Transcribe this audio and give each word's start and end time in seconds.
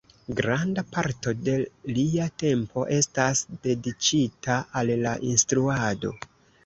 Granda 0.37 0.83
parto 0.93 1.33
de 1.47 1.57
lia 1.97 2.25
tempo 2.43 2.87
estas 2.97 3.43
dediĉita 3.67 4.57
al 4.83 4.91
la 5.07 5.13
instruado. 5.35 6.15